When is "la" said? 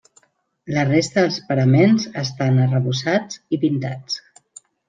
0.77-0.85